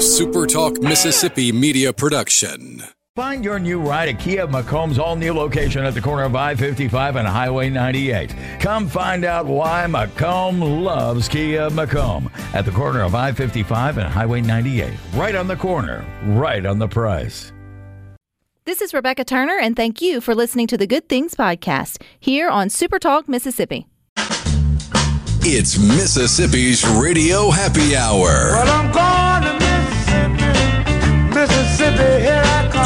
[0.00, 2.82] a SuperTalk Mississippi media production.
[3.14, 6.54] Find your new ride at Kia McComb's all new location at the corner of I
[6.54, 8.34] 55 and Highway 98.
[8.60, 14.08] Come find out why McComb loves Kia McComb at the corner of I 55 and
[14.08, 14.90] Highway 98.
[15.12, 17.52] Right on the corner, right on the price.
[18.64, 22.48] This is Rebecca Turner, and thank you for listening to the Good Things Podcast here
[22.48, 23.86] on SuperTalk Mississippi.
[25.42, 29.49] It's Mississippi's Radio Happy Hour.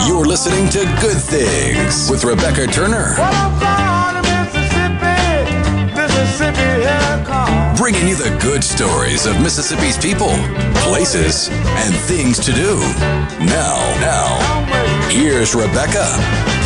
[0.06, 3.14] You're listening to Good Things with Rebecca Turner,
[7.76, 10.34] bringing you the good stories of Mississippi's people,
[10.82, 12.76] places, and things to do.
[13.44, 16.63] Now, now, here's Rebecca.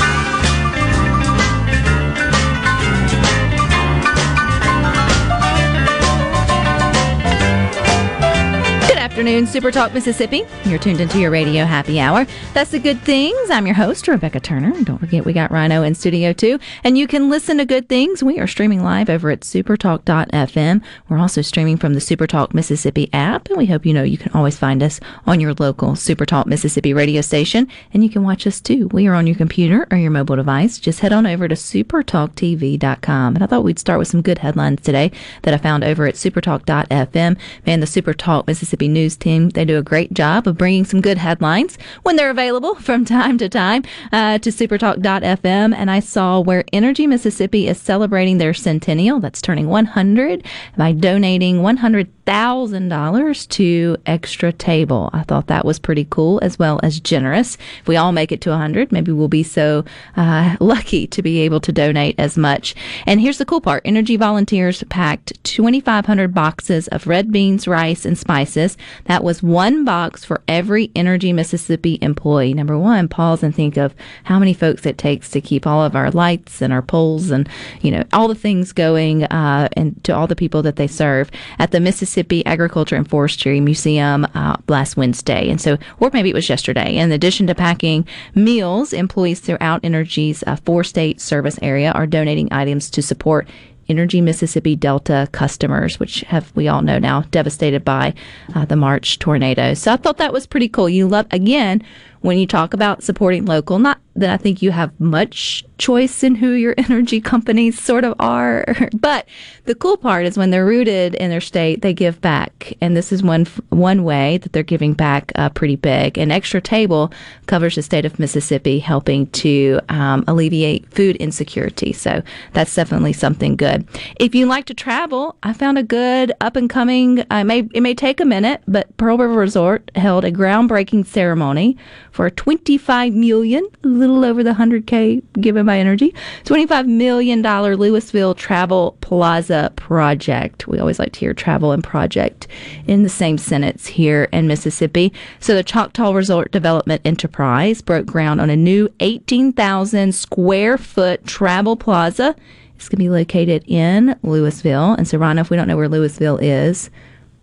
[9.18, 10.44] Afternoon, Super Talk Mississippi.
[10.64, 12.24] You're tuned into your radio happy hour.
[12.54, 13.50] That's the good things.
[13.50, 14.80] I'm your host, Rebecca Turner.
[14.84, 16.60] Don't forget, we got Rhino in studio too.
[16.84, 18.22] And you can listen to good things.
[18.22, 20.82] We are streaming live over at supertalk.fm.
[21.08, 23.48] We're also streaming from the Supertalk Mississippi app.
[23.48, 26.94] And we hope you know you can always find us on your local Supertalk Mississippi
[26.94, 27.66] radio station.
[27.92, 28.86] And you can watch us too.
[28.92, 30.78] We are on your computer or your mobile device.
[30.78, 33.34] Just head on over to supertalktv.com.
[33.34, 35.10] And I thought we'd start with some good headlines today
[35.42, 37.36] that I found over at supertalk.fm.
[37.66, 41.18] Man, the Supertalk Mississippi news team, they do a great job of bringing some good
[41.18, 45.74] headlines when they're available from time to time uh, to supertalk.fm.
[45.74, 50.44] And I saw where Entergy Mississippi is celebrating their centennial, that's turning 100,
[50.76, 55.10] by donating $100,000 to Extra Table.
[55.12, 57.56] I thought that was pretty cool as well as generous.
[57.80, 59.84] If we all make it to 100, maybe we'll be so
[60.16, 62.74] uh, lucky to be able to donate as much.
[63.06, 68.18] And here's the cool part Entergy volunteers packed 2,500 boxes of red beans, rice, and
[68.18, 68.76] spices.
[69.04, 72.54] That was one box for every Entergy Mississippi employee.
[72.54, 75.96] Number one, pause and think of how many folks it takes to keep all of
[75.96, 77.48] our lights and our poles and,
[77.80, 81.30] you know, all the things going uh, and to all the people that they serve
[81.58, 85.48] at the Mississippi Agriculture and Forestry Museum uh, last Wednesday.
[85.50, 86.96] And so, or maybe it was yesterday.
[86.96, 92.52] In addition to packing meals, employees throughout Entergy's uh, four state service area are donating
[92.52, 93.48] items to support
[93.88, 98.14] Entergy Mississippi Delta customers, which have we all know now devastated by
[98.54, 99.74] uh, the March tornado.
[99.74, 100.88] So I thought that was pretty cool.
[100.88, 101.82] You love again
[102.20, 103.78] when you talk about supporting local.
[103.78, 108.14] Not that I think you have much choice in who your energy companies sort of
[108.18, 108.64] are,
[108.94, 109.26] but
[109.64, 113.12] the cool part is when they're rooted in their state, they give back, and this
[113.12, 116.18] is one one way that they're giving back uh, pretty big.
[116.18, 117.12] An Extra Table
[117.46, 121.92] covers the state of Mississippi, helping to um, alleviate food insecurity.
[121.92, 123.86] So that's definitely something good.
[124.18, 127.24] If you like to travel, I found a good up and coming.
[127.30, 131.76] Uh, may it may take a minute, but Pearl River Resort held a groundbreaking ceremony
[132.10, 136.14] for 25 million, a little over the 100k given by Entergy,
[136.44, 140.66] 25 million dollar Louisville Travel Plaza project.
[140.66, 142.46] We always like to hear travel and project
[142.86, 145.12] in the same sentence here in Mississippi.
[145.40, 151.76] So the Choctaw Resort Development Enterprise broke ground on a new 18,000 square foot travel
[151.76, 152.34] plaza.
[152.76, 154.92] It's going to be located in Louisville.
[154.92, 156.90] And so, Rhino, if we don't know where Louisville is,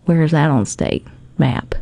[0.06, 1.06] where is that on state
[1.36, 1.74] map?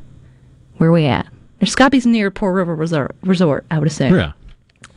[0.78, 1.27] Where are we at?
[1.61, 4.15] There's got to be near Pearl River Resort, Resort, I would assume.
[4.15, 4.33] Yeah.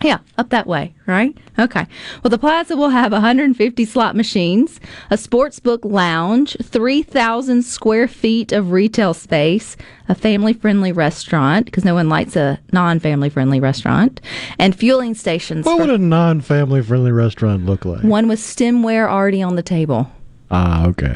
[0.04, 1.36] Yeah, up that way, right?
[1.58, 1.88] Okay.
[2.24, 4.80] Well, the plaza will have 150 slot machines,
[5.10, 9.76] a sports book lounge, 3,000 square feet of retail space,
[10.08, 14.22] a family friendly restaurant, because no one likes a non family friendly restaurant,
[14.60, 15.66] and fueling stations.
[15.66, 18.04] What would a non-family friendly restaurant look like?
[18.04, 20.12] one with stemware already on the table,
[20.52, 21.16] Ah, okay.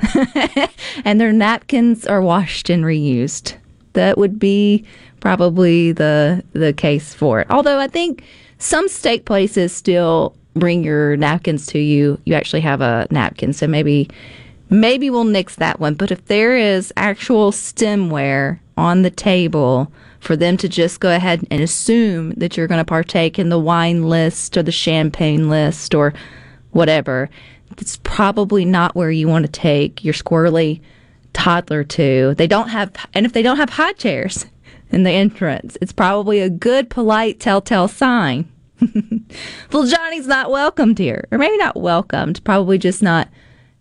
[1.06, 3.58] and their napkins are washed and reused.
[3.94, 4.86] That would be
[5.22, 7.48] probably the the case for it.
[7.50, 8.26] Although I think
[8.58, 12.20] some steak places still bring your napkins to you.
[12.26, 14.10] You actually have a napkin, so maybe
[14.70, 15.94] maybe we'll nix that one.
[15.94, 21.46] But if there is actual stemware on the table for them to just go ahead
[21.50, 25.96] and assume that you're going to partake in the wine list or the champagne list
[25.96, 26.14] or
[26.72, 27.30] whatever,
[27.78, 30.82] it's probably not where you want to take your squirrely
[31.34, 32.36] toddler to.
[32.36, 34.46] They don't have, and if they don't have high chairs
[34.92, 38.48] in the entrance, it's probably a good, polite, telltale sign.
[39.72, 43.28] well, Johnny's not welcomed here, or maybe not welcomed, probably just not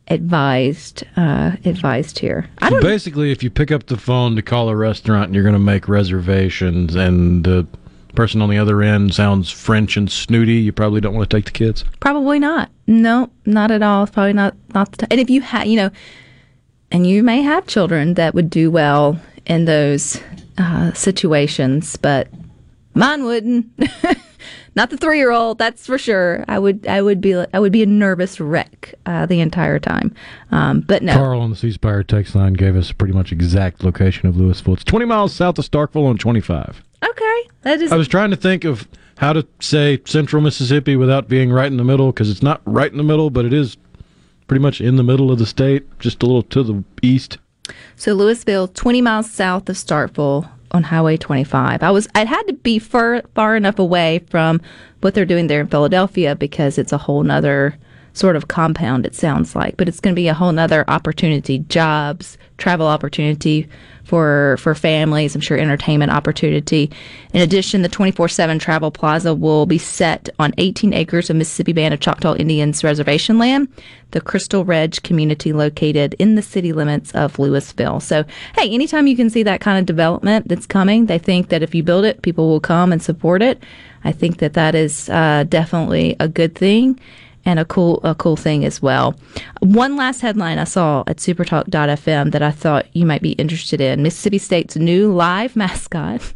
[0.09, 1.05] advised.
[1.17, 2.49] Uh, advised here.
[2.59, 2.83] I So don't.
[2.83, 5.59] basically, if you pick up the phone to call a restaurant and you're going to
[5.59, 7.67] make reservations, and the
[8.15, 11.45] person on the other end sounds French and snooty, you probably don't want to take
[11.47, 11.85] the kids.
[12.01, 12.71] Probably not.
[12.87, 14.03] No, not at all.
[14.03, 15.09] It's probably not not the time.
[15.13, 15.91] And if you have, you know,
[16.91, 20.21] and you may have children that would do well in those
[20.59, 22.29] uh, situations, but
[22.95, 23.67] mine wouldn't.
[24.77, 26.45] Not the three year old, that's for sure.
[26.47, 30.15] I would, I would be, I would be a nervous wreck uh, the entire time.
[30.53, 33.83] Um, but no, Carl on the C Spire text line gave us pretty much exact
[33.83, 34.75] location of Louisville.
[34.75, 36.83] It's 20 miles south of Starkville on 25.
[37.05, 38.87] okay, that is I was trying to think of
[39.19, 42.91] how to say central Mississippi without being right in the middle because it's not right
[42.91, 43.77] in the middle, but it is
[44.47, 47.39] pretty much in the middle of the state, just a little to the east.
[47.96, 51.82] So Louisville, 20 miles south of Starkville on Highway 25.
[51.82, 54.61] I was I'd had to be far far enough away from
[55.00, 57.76] what they're doing there in Philadelphia because it's a whole nother
[58.12, 59.76] sort of compound it sounds like.
[59.76, 63.69] But it's going to be a whole nother opportunity, jobs, travel opportunity
[64.11, 66.91] for for families, I'm sure entertainment opportunity.
[67.33, 71.95] In addition, the 24/7 Travel Plaza will be set on 18 acres of Mississippi Band
[71.95, 73.69] of Choctaw Indians reservation land,
[74.11, 78.01] the Crystal Ridge community located in the city limits of Louisville.
[78.01, 78.25] So,
[78.57, 81.73] hey, anytime you can see that kind of development that's coming, they think that if
[81.73, 83.63] you build it, people will come and support it.
[84.03, 86.99] I think that that is uh, definitely a good thing
[87.45, 89.15] and a cool a cool thing as well.
[89.61, 94.03] One last headline I saw at supertalk.fm that I thought you might be interested in.
[94.03, 96.33] Mississippi State's new live mascot.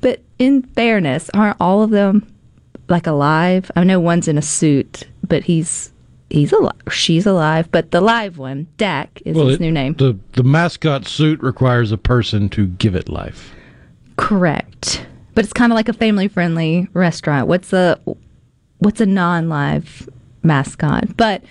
[0.00, 2.26] but in fairness, aren't all of them
[2.88, 3.70] like alive?
[3.76, 5.92] I know one's in a suit, but he's
[6.30, 6.72] he's alive.
[6.90, 9.94] She's alive, but the live one, Dak, is his it- new name.
[9.94, 13.54] The, the mascot suit requires a person to give it life.
[14.16, 15.06] Correct.
[15.34, 17.48] But it's kind of like a family friendly restaurant.
[17.48, 17.98] What's a
[18.78, 20.08] what's a non live
[20.44, 21.16] mascot?
[21.16, 21.42] But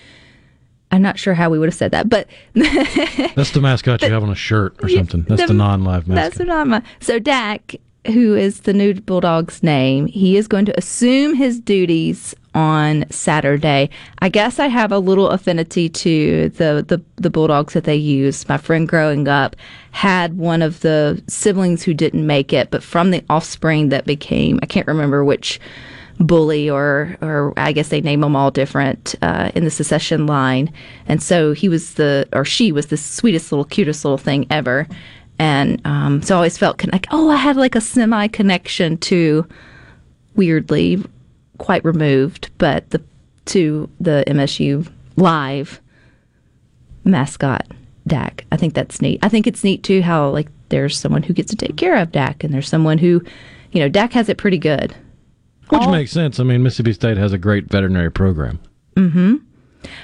[0.91, 2.09] I'm not sure how we would have said that.
[2.09, 5.23] But That's the mascot you have on a shirt or something.
[5.23, 6.47] That's the, non-live mascot.
[6.47, 6.73] what I'm.
[6.73, 7.75] a- So Dak,
[8.07, 13.89] who is the new bulldog's name, he is going to assume his duties on Saturday.
[14.19, 18.47] I guess I have a little affinity to the the, the bulldogs that they use.
[18.47, 19.55] My friend growing up
[19.89, 24.59] had one of the siblings who didn't make it, but from the offspring that became,
[24.61, 25.59] I can't remember which
[26.19, 30.71] bully or or I guess they name them all different uh, in the secession line,
[31.07, 34.87] and so he was the or she was the sweetest little cutest little thing ever,
[35.39, 38.97] and um, so I always felt con- like oh I had like a semi connection
[38.97, 39.47] to
[40.35, 41.03] weirdly
[41.57, 43.01] quite removed, but the
[43.45, 45.81] to the MSU live
[47.03, 47.67] mascot
[48.07, 48.45] Dak.
[48.51, 49.19] I think that's neat.
[49.23, 52.11] I think it's neat too how like there's someone who gets to take care of
[52.11, 53.21] Dak, and there's someone who,
[53.71, 54.95] you know, Dak has it pretty good.
[55.69, 56.39] Which all- makes sense.
[56.39, 58.59] I mean, Mississippi State has a great veterinary program.
[58.95, 59.35] Mm-hmm.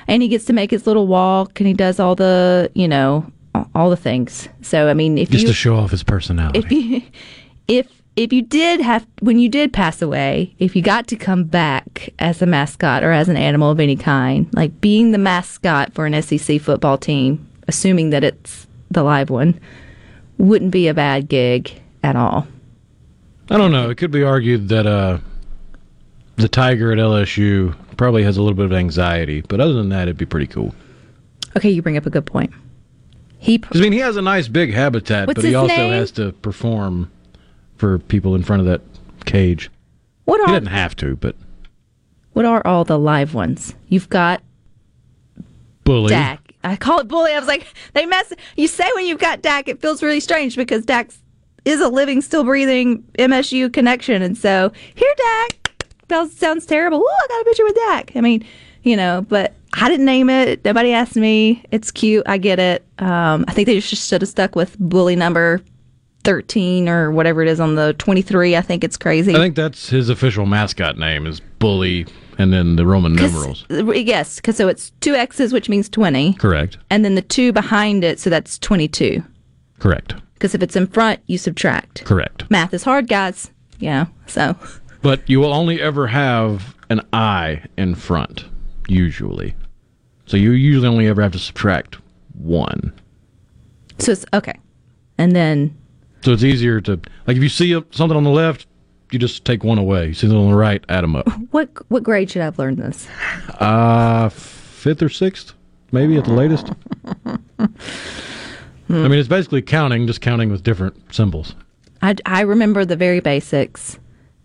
[0.08, 3.32] And he gets to make his little walk and he does all the you know
[3.74, 6.60] all the things so i mean if Just you to show off his personality.
[6.60, 7.02] if you
[7.68, 11.46] if if you did have when you did pass away if you got to come
[11.46, 15.94] back as a mascot or as an animal of any kind like being the mascot
[15.94, 19.60] for an sec football team assuming that it's the live one
[20.38, 21.72] wouldn't be a bad gig
[22.04, 22.48] at all
[23.52, 23.90] I don't know.
[23.90, 25.18] It could be argued that uh,
[26.40, 30.04] the Tiger at LSU probably has a little bit of anxiety, but other than that,
[30.04, 30.74] it'd be pretty cool.
[31.58, 32.52] okay you bring up a good point
[33.42, 35.94] he 'Cause, I mean, he has a nice big habitat, What's but he also name?
[35.94, 37.10] has to perform
[37.78, 38.82] for people in front of that
[39.26, 39.70] cage.
[40.26, 41.36] what He are doesn't have to, but
[42.34, 44.42] what are all the live ones you've got
[45.86, 46.10] bully.
[46.10, 46.54] Dak.
[46.64, 47.32] I call it bully.
[47.32, 48.34] I was like, they mess.
[48.58, 51.10] You say when you've got Dak, it feels really strange because Dak
[51.64, 55.69] is a living, still breathing MSU connection, and so here, Dak.
[56.10, 57.00] That sounds terrible.
[57.00, 58.12] Ooh, I got a picture with Dak.
[58.16, 58.46] I mean,
[58.84, 60.64] you know, but I didn't name it.
[60.66, 61.64] Nobody asked me.
[61.72, 62.24] It's cute.
[62.28, 62.86] I get it.
[63.00, 65.62] Um, I think they just should have stuck with bully number
[66.26, 68.56] thirteen or whatever it is on the twenty-three.
[68.58, 69.34] I think it's crazy.
[69.34, 72.06] I think that's his official mascot name is Bully,
[72.38, 73.66] and then the Roman numerals.
[73.70, 76.78] Yes, because so it's two X's, which means twenty, Correct.
[76.90, 79.24] and then the two behind it, so that's twenty-two.
[79.80, 80.16] Correct.
[80.34, 82.04] Because if it's in front, you subtract.
[82.06, 82.50] Correct.
[82.50, 83.52] Math is hard, guys.
[83.80, 84.08] Yeah.
[84.28, 84.56] So,
[85.02, 88.46] But you will only ever have an I in front,
[88.88, 89.56] usually.
[90.26, 91.98] So you usually only ever have to subtract
[92.34, 92.94] one.
[93.98, 94.54] so it's okay.
[95.18, 95.76] And then,
[96.22, 98.68] So it's easier to like if you see something on the left,
[99.12, 100.08] you just take one away.
[100.08, 101.28] You see something on the right, add them up.
[101.52, 103.08] what what grade should I have learned this?
[103.60, 105.54] Uh, fifth or sixth,
[105.92, 106.72] maybe at the latest.
[107.58, 111.54] I mean, it's basically counting, just counting with different symbols.
[112.02, 114.00] I, I remember the very basics,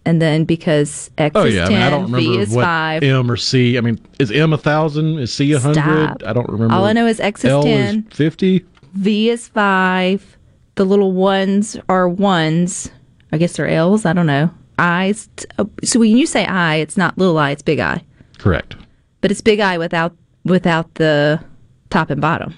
[0.06, 2.50] and then because X Oh is yeah, I ten, mean, I don't V remember is
[2.50, 3.02] what five.
[3.02, 3.78] M or C.
[3.78, 5.18] I mean, is M a thousand?
[5.18, 6.22] Is C a hundred?
[6.24, 6.74] I don't remember.
[6.74, 8.06] All I know is X is L 10.
[8.10, 8.64] is fifty.
[8.94, 10.36] V is five.
[10.76, 12.90] The little ones are ones.
[13.32, 14.04] I guess they're L's.
[14.04, 14.50] I don't know.
[14.78, 15.28] I's.
[15.36, 18.02] T- oh, so when you say I, it's not little I, it's big I.
[18.38, 18.76] Correct.
[19.20, 21.42] But it's big I without without the
[21.90, 22.54] top and bottom.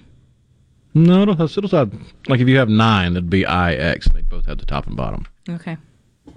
[0.94, 1.92] No, it'll have, it'll have
[2.28, 4.08] like if you have nine, it'd be IX.
[4.12, 5.26] They both have the top and bottom.
[5.48, 5.76] Okay.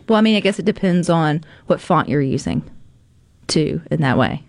[0.10, 2.64] Well, I mean, I guess it depends on what font you're using,
[3.48, 4.44] too, in that way.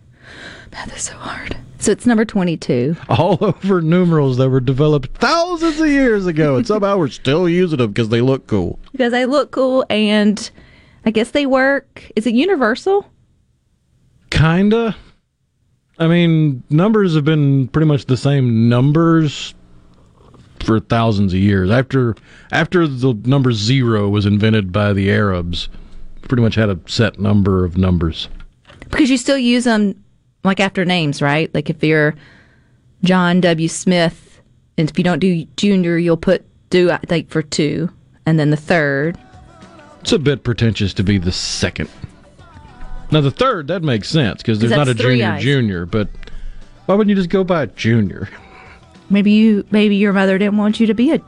[0.72, 1.56] Math is so hard.
[1.78, 2.96] So it's number 22.
[3.10, 7.78] All over numerals that were developed thousands of years ago, and somehow we're still using
[7.78, 8.78] them because they look cool.
[8.92, 10.50] Because they look cool and
[11.04, 12.10] I guess they work.
[12.16, 13.10] Is it universal?
[14.30, 14.96] Kinda.
[15.98, 19.54] I mean, numbers have been pretty much the same numbers
[20.62, 21.70] for thousands of years.
[21.70, 22.14] After
[22.52, 25.68] after the number zero was invented by the Arabs,
[26.22, 28.28] pretty much had a set number of numbers.
[28.90, 30.02] Because you still use them
[30.44, 31.52] like after names, right?
[31.54, 32.14] Like if you're
[33.04, 33.68] John W.
[33.68, 34.40] Smith,
[34.76, 37.90] and if you don't do junior, you'll put do like for two,
[38.26, 39.18] and then the third.
[40.00, 41.90] It's a bit pretentious to be the second.
[43.10, 45.42] Now the third that makes sense because there's not a junior eyes.
[45.42, 46.08] junior, but
[46.86, 48.28] why wouldn't you just go by junior?
[49.10, 51.20] Maybe you, maybe your mother didn't want you to be a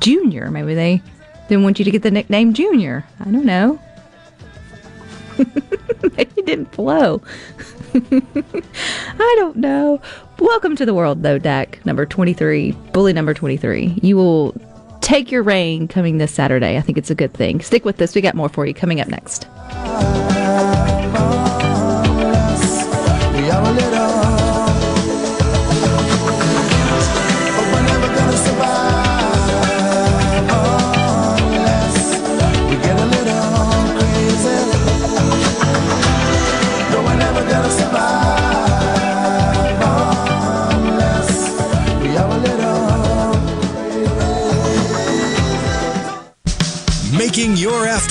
[0.00, 0.50] junior.
[0.50, 1.02] Maybe they
[1.48, 3.04] didn't want you to get the nickname Junior.
[3.20, 3.78] I don't know.
[5.38, 7.20] maybe it didn't flow.
[7.94, 10.00] I don't know.
[10.38, 11.84] Welcome to the world, though, Dak.
[11.84, 13.98] Number twenty-three, bully number twenty-three.
[14.02, 14.54] You will
[15.02, 16.78] take your reign coming this Saturday.
[16.78, 17.60] I think it's a good thing.
[17.60, 18.14] Stick with us.
[18.14, 19.46] We got more for you coming up next.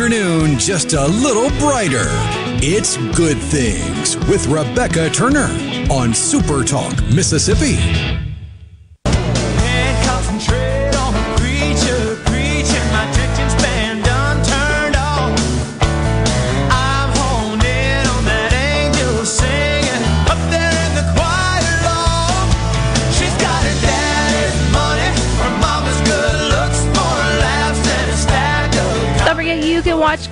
[0.01, 2.07] Afternoon just a little brighter.
[2.63, 5.47] It's Good Things with Rebecca Turner
[5.91, 8.10] on Super Talk, Mississippi.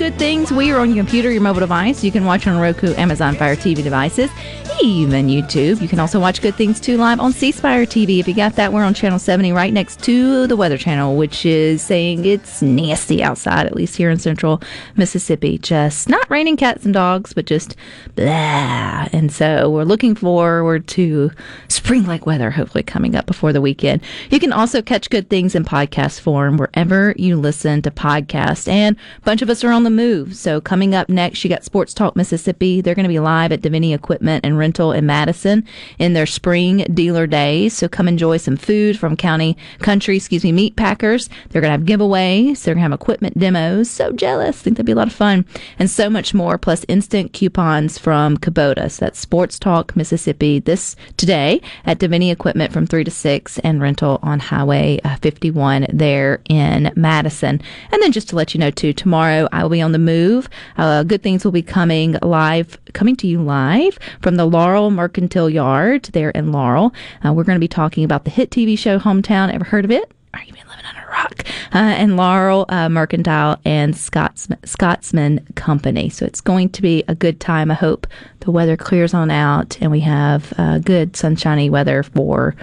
[0.09, 0.51] Good things.
[0.51, 2.03] We are on your computer, your mobile device.
[2.03, 4.31] You can watch on Roku, Amazon Fire TV devices,
[4.81, 5.81] even YouTube.
[5.81, 8.19] You can also watch good things too live on C TV.
[8.19, 11.45] If you got that, we're on channel 70 right next to the Weather Channel, which
[11.45, 14.61] is saying it's nasty outside, at least here in central
[14.95, 15.57] Mississippi.
[15.57, 17.75] Just not raining cats and dogs, but just
[18.15, 19.07] blah.
[19.11, 21.31] And so we're looking forward to
[21.67, 24.01] spring like weather, hopefully coming up before the weekend.
[24.29, 28.67] You can also catch good things in podcast form wherever you listen to podcasts.
[28.67, 30.35] And a bunch of us are on the move.
[30.35, 32.81] So coming up next, you got Sports Talk Mississippi.
[32.81, 35.65] They're going to be live at Divinity Equipment and Rental in Madison
[35.97, 37.73] in their spring dealer days.
[37.73, 41.29] So come enjoy some food from County Country, excuse me, Meat Packers.
[41.49, 42.63] They're going to have giveaways.
[42.63, 43.89] They're going to have equipment demos.
[43.89, 44.61] So jealous.
[44.61, 45.45] Think that'd be a lot of fun.
[45.77, 48.91] And so much more, plus instant coupons from Kubota.
[48.91, 53.81] So that's Sports Talk Mississippi this today at Divinity Equipment from 3 to 6 and
[53.81, 57.61] rental on Highway uh, 51 there in Madison.
[57.91, 60.49] And then just to let you know too, tomorrow I will be on the move.
[60.77, 65.49] Uh, good things will be coming live, coming to you live from the Laurel Mercantile
[65.49, 66.93] Yard there in Laurel.
[67.23, 69.53] Uh, we're going to be talking about the hit TV show Hometown.
[69.53, 70.11] Ever heard of it?
[70.33, 71.43] Are you been living under a rock?
[71.73, 76.09] Uh, and Laurel uh, Mercantile and Scotsman, Scotsman Company.
[76.09, 77.71] So it's going to be a good time.
[77.71, 78.07] I hope
[78.41, 82.55] the weather clears on out and we have uh, good sunshiny weather for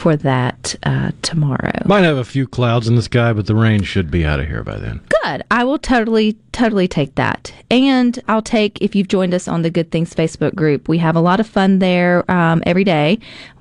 [0.00, 1.82] for that uh, tomorrow.
[1.84, 4.46] Might have a few clouds in the sky, but the rain should be out of
[4.46, 5.02] here by then.
[5.22, 5.42] Good.
[5.50, 7.52] I will totally, totally take that.
[7.70, 11.16] And I'll take, if you've joined us on the Good Things Facebook group, we have
[11.16, 13.18] a lot of fun there um, every day,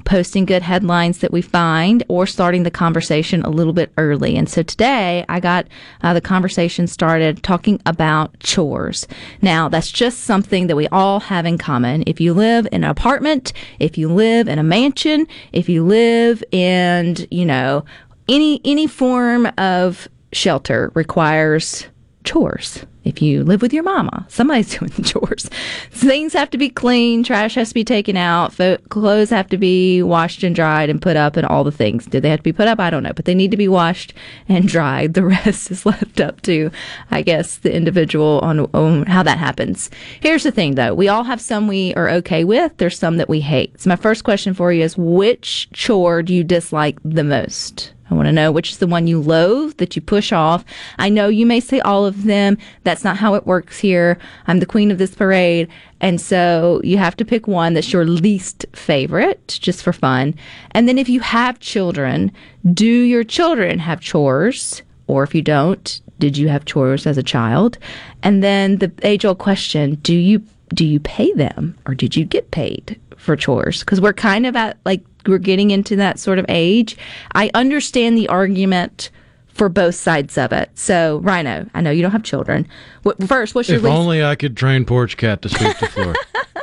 [0.09, 4.35] posting good headlines that we find or starting the conversation a little bit early.
[4.35, 5.67] And so today I got
[6.01, 9.07] uh, the conversation started talking about chores.
[9.43, 12.03] Now, that's just something that we all have in common.
[12.07, 16.43] If you live in an apartment, if you live in a mansion, if you live
[16.51, 17.85] in, you know,
[18.27, 21.85] any any form of shelter requires
[22.29, 22.85] chores.
[23.05, 25.49] If you live with your mama, somebody's doing the chores.
[25.89, 29.57] Things have to be clean, trash has to be taken out, fo- clothes have to
[29.57, 32.05] be washed and dried and put up, and all the things.
[32.05, 32.79] Do they have to be put up?
[32.79, 34.13] I don't know, but they need to be washed
[34.47, 35.15] and dried.
[35.15, 36.69] The rest is left up to,
[37.09, 39.89] I guess, the individual on, on how that happens.
[40.19, 42.77] Here's the thing, though: we all have some we are okay with.
[42.77, 43.81] There's some that we hate.
[43.81, 47.93] So my first question for you is: Which chore do you dislike the most?
[48.09, 50.65] I want to know which is the one you loathe that you push off.
[50.97, 52.57] I know you may say all of them.
[52.83, 54.17] That's not how it works here.
[54.47, 55.67] I'm the queen of this parade.
[56.01, 60.35] And so you have to pick one that's your least favorite, just for fun.
[60.71, 62.31] And then if you have children,
[62.73, 64.81] do your children have chores?
[65.07, 67.77] Or if you don't, did you have chores as a child?
[68.21, 72.23] And then the age old question, do you do you pay them or did you
[72.23, 73.81] get paid for chores?
[73.81, 76.97] Because we're kind of at like we're getting into that sort of age.
[77.33, 79.11] I understand the argument
[79.47, 80.69] for both sides of it.
[80.75, 82.65] So, Rhino, I know you don't have children.
[83.03, 85.87] What, first, what's your If least only I could train Porch Cat to sweep the
[85.87, 86.15] Floor.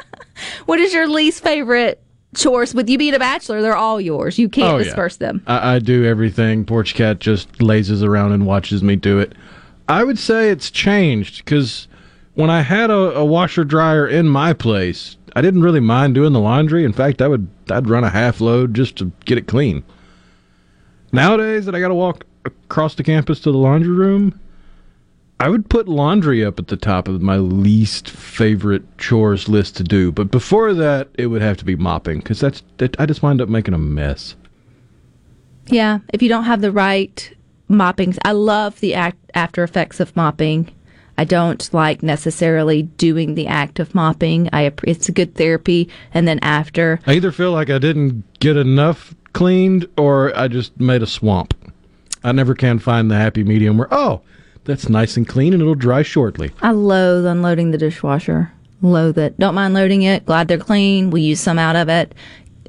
[0.67, 2.03] what is your least favorite
[2.35, 2.75] chores?
[2.75, 4.39] With you being a bachelor, they're all yours.
[4.39, 4.85] You can't Oh, yeah.
[4.85, 5.43] disperse them.
[5.47, 6.65] I, I do everything.
[6.65, 9.35] Porch Cat just lazes around and watches me do it.
[9.89, 11.89] I would say it's changed because
[12.35, 16.33] when I had a, a washer dryer in my place, I didn't really mind doing
[16.33, 16.83] the laundry.
[16.83, 19.85] In fact, I would I'd run a half load just to get it clean.
[21.13, 24.41] Nowadays that I got to walk across the campus to the laundry room,
[25.39, 29.85] I would put laundry up at the top of my least favorite chores list to
[29.85, 30.11] do.
[30.11, 33.43] But before that, it would have to be mopping because that's that, I just wind
[33.43, 34.37] up making a mess.
[35.67, 37.31] Yeah, if you don't have the right
[37.69, 40.75] mopping, I love the act, after effects of mopping.
[41.19, 44.49] I don't like necessarily doing the act of mopping.
[44.53, 48.57] I it's a good therapy, and then after, I either feel like I didn't get
[48.57, 51.55] enough cleaned or I just made a swamp.
[52.25, 54.23] I never can find the happy medium where, oh,
[54.65, 56.51] that's nice and clean and it'll dry shortly.
[56.61, 58.51] I loathe unloading the dishwasher.
[58.83, 59.39] Loathe it.
[59.39, 60.27] Don't mind loading it.
[60.27, 61.11] Glad they're clean.
[61.11, 62.15] We use some out of it,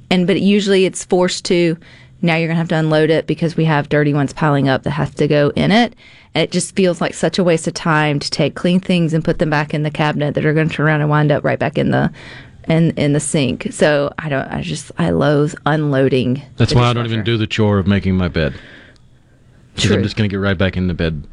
[0.09, 1.77] and but usually it's forced to.
[2.21, 4.91] Now you're gonna have to unload it because we have dirty ones piling up that
[4.91, 5.95] have to go in it.
[6.33, 9.23] And it just feels like such a waste of time to take clean things and
[9.23, 11.43] put them back in the cabinet that are going to turn around and wind up
[11.43, 12.11] right back in the
[12.67, 13.67] in in the sink.
[13.71, 14.47] So I don't.
[14.47, 16.41] I just I loathe unloading.
[16.57, 18.59] That's why I don't even do the chore of making my bed.
[19.75, 21.27] Because I'm just going to get right back in the bed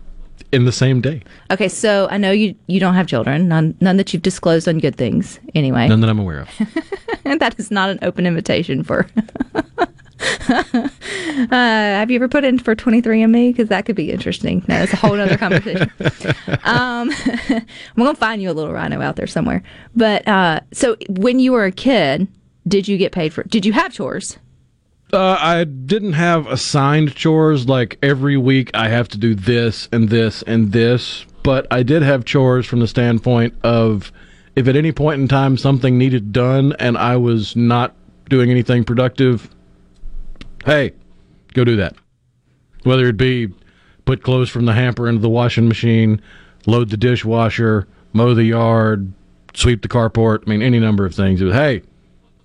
[0.53, 1.23] in the same day.
[1.51, 4.79] Okay, so I know you you don't have children, none none that you've disclosed on
[4.79, 5.41] good things.
[5.55, 6.49] Anyway, None that I'm aware of.
[7.25, 9.07] And that is not an open invitation for.
[10.51, 13.51] uh, have you ever put in for 23andMe?
[13.51, 14.65] Because that could be interesting.
[14.69, 15.91] No, that's a whole other conversation.
[16.65, 19.63] um, I'm going to find you a little rhino out there somewhere.
[19.95, 22.29] But uh, so when you were a kid,
[22.67, 24.39] did you get paid for Did you have chores?
[25.13, 30.09] Uh, I didn't have assigned chores like every week I have to do this and
[30.09, 34.11] this and this, but I did have chores from the standpoint of
[34.57, 37.95] if at any point in time something needed done and I was not
[38.29, 39.49] doing anything productive,
[40.65, 40.93] hey,
[41.53, 41.95] go do that.
[42.85, 43.49] Whether it be
[44.05, 46.21] put clothes from the hamper into the washing machine,
[46.67, 49.13] load the dishwasher, mow the yard,
[49.55, 51.41] sweep the carport, I mean, any number of things.
[51.41, 51.83] It was, hey,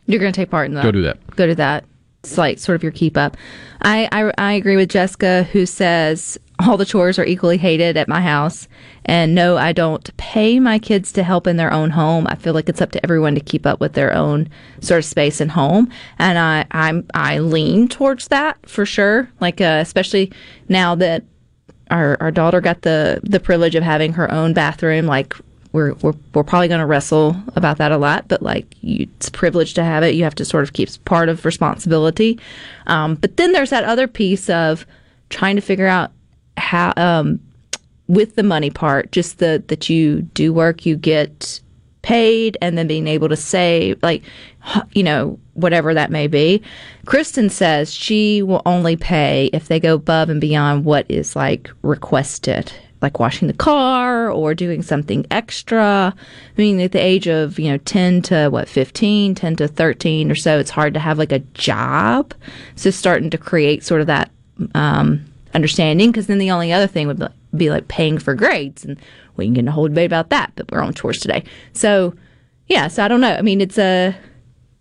[0.06, 0.84] You're going to take part in that.
[0.84, 1.36] go do that.
[1.36, 1.86] go to that.
[2.24, 3.38] It's like sort of your keep up.
[3.82, 8.08] I, I I agree with Jessica who says all the chores are equally hated at
[8.08, 8.68] my house.
[9.06, 12.28] And no, I don't pay my kids to help in their own home.
[12.28, 14.50] I feel like it's up to everyone to keep up with their own
[14.82, 15.90] sort of space and home.
[16.20, 19.30] And I I'm I lean towards that for sure.
[19.40, 20.32] Like uh, especially
[20.68, 21.24] now that
[21.90, 25.34] our our daughter got the the privilege of having her own bathroom like
[25.72, 29.28] we're we're, we're probably going to wrestle about that a lot but like you, it's
[29.28, 32.40] a privilege to have it you have to sort of keep part of responsibility
[32.88, 34.86] um, but then there's that other piece of
[35.30, 36.12] trying to figure out
[36.60, 37.40] how um,
[38.08, 41.60] with the money part just the that you do work you get
[42.02, 44.24] paid and then being able to save like
[44.92, 46.62] you know whatever that may be.
[47.06, 51.70] Kristen says she will only pay if they go above and beyond what is like
[51.82, 56.14] requested like washing the car or doing something extra.
[56.16, 60.32] I mean at the age of you know 10 to what 15 10 to 13
[60.32, 62.34] or so it's hard to have like a job.
[62.76, 64.32] So starting to create sort of that
[64.74, 67.22] um, understanding because then the only other thing would
[67.56, 69.00] be- like paying for grades and
[69.36, 72.14] we can get in a whole debate about that but we're on chores today so
[72.68, 74.16] yeah so i don't know i mean it's a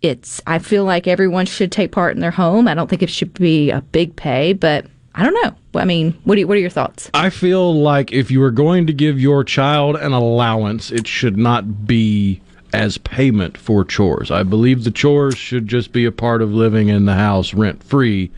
[0.01, 3.09] it's i feel like everyone should take part in their home i don't think it
[3.09, 6.55] should be a big pay but i don't know i mean what do you, what
[6.55, 10.13] are your thoughts I feel like if you are going to give your child an
[10.13, 12.41] allowance, it should not be
[12.73, 14.31] as payment for chores.
[14.31, 17.83] I believe the chores should just be a part of living in the house rent
[17.83, 18.31] free.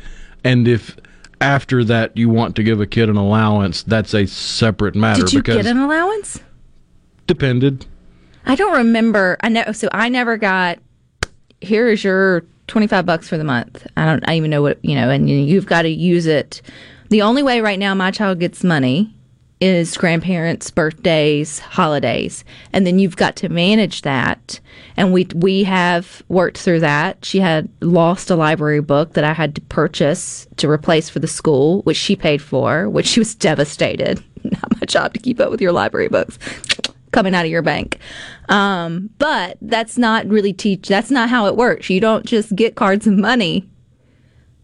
[0.44, 0.96] And if
[1.41, 5.34] after that you want to give a kid an allowance, that's a separate matter did
[5.34, 6.39] you get an allowance
[7.27, 7.86] depended.
[8.45, 9.38] I don't remember.
[9.41, 9.71] I know.
[9.71, 10.80] So I never got.
[11.62, 13.86] Here is your twenty-five bucks for the month.
[13.97, 14.27] I don't.
[14.27, 15.10] I even know what you know.
[15.10, 16.62] And you- you've got to use it.
[17.10, 19.13] The only way right now my child gets money
[19.62, 22.43] is grandparents' birthdays, holidays,
[22.74, 24.60] and then you've got to manage that.
[24.97, 27.24] And we we have worked through that.
[27.24, 31.28] She had lost a library book that I had to purchase to replace for the
[31.28, 34.21] school, which she paid for, which she was devastated.
[34.43, 36.39] Not my job to keep up with your library books
[37.12, 38.00] coming out of your bank.
[38.50, 40.88] Um, but that's not really teach.
[40.88, 41.89] That's not how it works.
[41.89, 43.69] You don't just get cards of money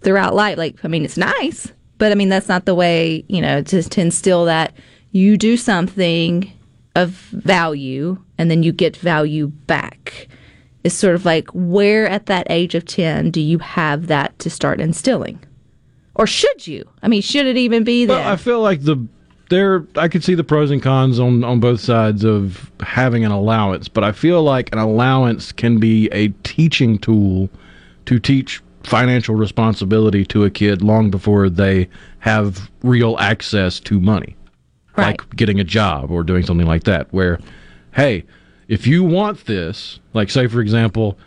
[0.02, 0.58] throughout life.
[0.58, 3.84] Like, I mean, it's nice, but I mean, that's not the way, you know, to,
[3.84, 4.74] to instill that
[5.12, 6.52] you do something
[6.96, 10.28] of value and then you get value back.
[10.84, 14.50] It's sort of like where at that age of 10 do you have that to
[14.50, 15.40] start instilling?
[16.16, 16.90] Or should you?
[17.04, 18.18] I mean, should it even be there?
[18.18, 19.08] Well, I feel like the
[19.50, 23.32] there I could see the pros and cons on on both sides of having an
[23.32, 27.50] allowance, but I feel like an allowance can be a teaching tool
[28.06, 34.36] to teach financial responsibility to a kid long before they have real access to money.
[34.96, 35.08] Right.
[35.08, 37.40] Like getting a job or doing something like that where
[37.94, 38.24] hey,
[38.68, 41.18] if you want this, like say for example,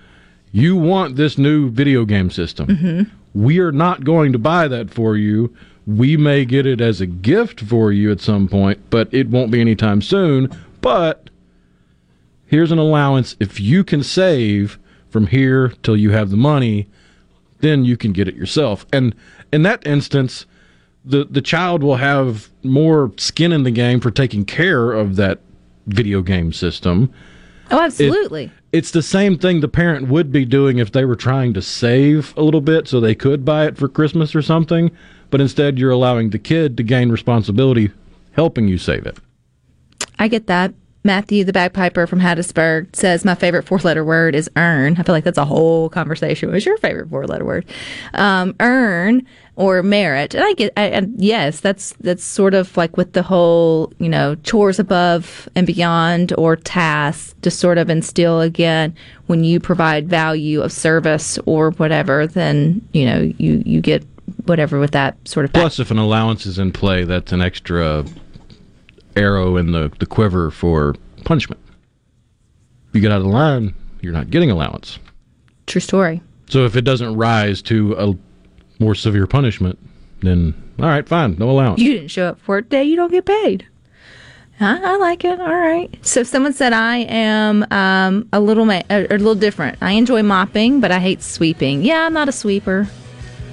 [0.53, 2.67] you want this new video game system.
[2.67, 3.03] Mm-hmm.
[3.35, 5.55] We are not going to buy that for you.
[5.87, 9.51] We may get it as a gift for you at some point, but it won't
[9.51, 10.51] be anytime soon.
[10.81, 11.31] But
[12.47, 13.37] here's an allowance.
[13.39, 16.89] If you can save from here till you have the money,
[17.61, 18.87] then you can get it yourself.
[18.93, 19.15] And
[19.53, 20.47] in that instance,
[21.05, 25.41] the the child will have more skin in the game for taking care of that
[25.87, 27.13] video game system
[27.71, 28.51] oh, absolutely.
[28.73, 32.37] it's the same thing the parent would be doing if they were trying to save
[32.37, 34.91] a little bit so they could buy it for Christmas or something,
[35.31, 37.91] but instead you're allowing the kid to gain responsibility
[38.33, 39.19] helping you save it.
[40.19, 40.75] I get that.
[41.03, 44.97] Matthew, the bagpiper from Hattiesburg, says my favorite four-letter word is earn.
[44.99, 46.53] I feel like that's a whole conversation.
[46.53, 47.65] What's your favorite four-letter word?
[48.13, 50.73] Um, earn or merit, and I get.
[50.77, 55.49] I, and yes, that's that's sort of like with the whole, you know, chores above
[55.55, 58.95] and beyond or tasks to sort of instill again
[59.27, 64.05] when you provide value of service or whatever, then you know you you get
[64.47, 65.53] whatever with that sort of.
[65.53, 68.05] Plus, if an allowance is in play, that's an extra
[69.21, 71.61] arrow in the, the quiver for punishment.
[72.89, 74.99] If you get out of line, you're not getting allowance.
[75.67, 76.23] True story.
[76.49, 79.79] So if it doesn't rise to a more severe punishment,
[80.23, 81.81] then all right, fine, no allowance.
[81.81, 83.67] You didn't show up for a day, you don't get paid.
[84.61, 85.41] I, I like it.
[85.41, 85.89] All right.
[86.05, 89.79] So someone said I am um, a little ma- a, a little different.
[89.81, 91.83] I enjoy mopping, but I hate sweeping.
[91.83, 92.87] Yeah, I'm not a sweeper.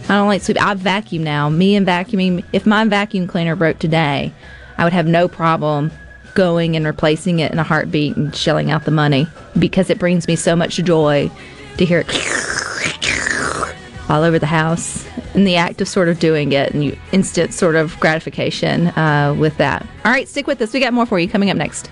[0.09, 0.61] I don't like sweep.
[0.61, 1.47] I vacuum now.
[1.49, 2.43] Me and vacuuming.
[2.51, 4.33] If my vacuum cleaner broke today,
[4.77, 5.91] I would have no problem
[6.33, 10.27] going and replacing it in a heartbeat and shelling out the money because it brings
[10.27, 11.31] me so much joy
[11.77, 12.07] to hear it
[14.09, 17.53] all over the house in the act of sort of doing it and you instant
[17.53, 19.85] sort of gratification uh, with that.
[20.05, 20.73] All right, stick with us.
[20.73, 21.91] We got more for you coming up next.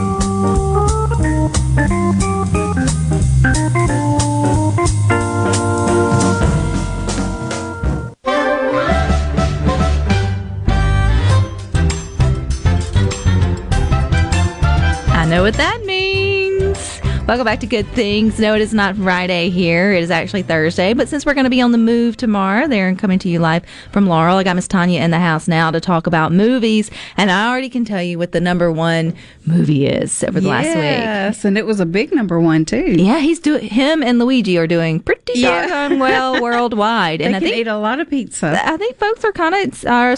[17.31, 18.39] Welcome back to Good Things.
[18.41, 19.93] No, it is not Friday here.
[19.93, 20.93] It is actually Thursday.
[20.93, 23.63] But since we're going to be on the move tomorrow, they're coming to you live
[23.93, 24.35] from Laurel.
[24.35, 26.91] I got Miss Tanya in the house now to talk about movies.
[27.15, 29.15] And I already can tell you what the number one
[29.45, 30.75] movie is over the last week.
[30.75, 32.95] Yes, and it was a big number one too.
[33.01, 33.65] Yeah, he's doing.
[33.65, 35.67] Him and Luigi are doing pretty Yeah.
[35.67, 38.61] darn well worldwide, and I think eat a lot of pizza.
[38.61, 40.17] I think folks are kind of are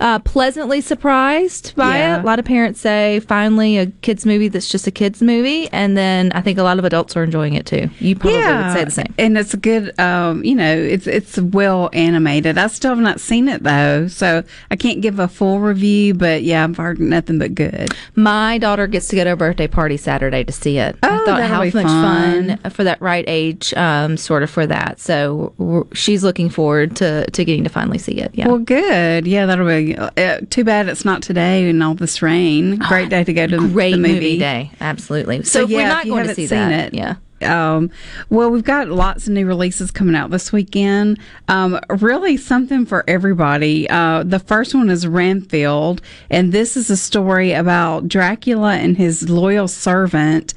[0.00, 2.16] uh, pleasantly surprised by Yeah.
[2.18, 2.22] it.
[2.22, 5.96] A lot of parents say, "Finally, a kids movie that's just a kids movie," and
[5.96, 7.88] then I think a lot of adults are enjoying it too.
[8.00, 9.14] You probably would say the same.
[9.18, 12.58] And it's a good, um, you know, it's it's well animated.
[12.58, 16.14] I still have not seen it though, so I can't give a full review.
[16.14, 17.88] But yeah, I've heard nothing but good.
[18.14, 20.96] My daughter gets to go to a birthday party Saturday to see it.
[21.02, 22.58] I Oh, thought that'll how be much fun.
[22.62, 25.00] fun for that right age, um, sort of for that.
[25.00, 28.30] So she's looking forward to to getting to finally see it.
[28.34, 28.48] Yeah.
[28.48, 29.26] Well, good.
[29.26, 30.24] Yeah, that'll be absolutely.
[30.24, 32.76] Uh, too bad it's not today and all this rain.
[32.76, 34.14] Great day to go to Great the movie.
[34.14, 34.38] movie.
[34.38, 34.70] day.
[34.80, 35.42] Absolutely.
[35.44, 36.92] So, if yeah, we're if not you going to see seen that.
[36.92, 37.16] it, Yeah.
[37.42, 37.90] Um,
[38.30, 41.18] well, we've got lots of new releases coming out this weekend.
[41.48, 43.88] Um, really something for everybody.
[43.90, 49.28] Uh, the first one is Renfield, and this is a story about Dracula and his
[49.28, 50.54] loyal servant.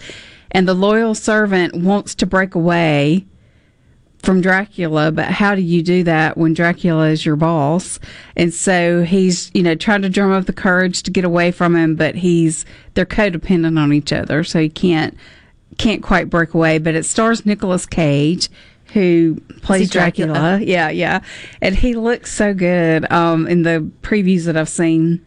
[0.52, 3.26] And the loyal servant wants to break away
[4.20, 8.00] from Dracula, but how do you do that when Dracula is your boss?
[8.36, 11.76] And so he's, you know, trying to drum up the courage to get away from
[11.76, 15.16] him, but he's they're codependent on each other, so he can't
[15.78, 16.78] can't quite break away.
[16.80, 18.50] But it stars Nicolas Cage,
[18.94, 20.34] who plays Dracula?
[20.34, 20.60] Dracula.
[20.62, 21.22] Yeah, yeah,
[21.62, 23.10] and he looks so good.
[23.12, 25.26] Um, in the previews that I've seen,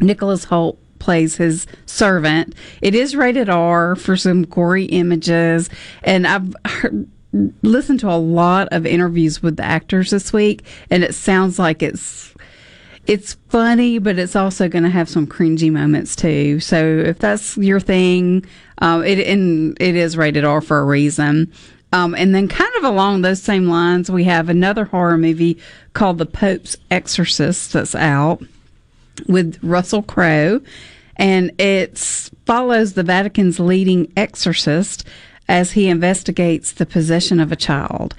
[0.00, 2.54] Nicholas Hoult plays his servant.
[2.80, 5.68] It is rated R for some gory images,
[6.02, 7.08] and I've heard,
[7.62, 11.82] listened to a lot of interviews with the actors this week, and it sounds like
[11.82, 12.34] it's
[13.06, 16.60] it's funny, but it's also going to have some cringy moments too.
[16.60, 18.44] So if that's your thing,
[18.78, 21.52] um, it and it is rated R for a reason.
[21.92, 25.58] Um, and then, kind of along those same lines, we have another horror movie
[25.92, 28.44] called The Pope's Exorcist that's out
[29.26, 30.60] with Russell Crowe,
[31.16, 31.98] and it
[32.46, 35.04] follows the Vatican's leading exorcist
[35.50, 38.14] as he investigates the possession of a child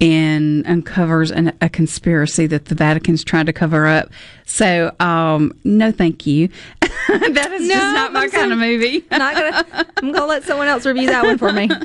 [0.00, 4.08] and uncovers an, a conspiracy that the Vatican's trying to cover up.
[4.46, 6.48] So, um, no, thank you.
[6.80, 9.04] that is No, just not my I'm kind so- of movie.
[9.10, 9.86] Not gonna.
[9.98, 11.68] I'm gonna let someone else review that one for me.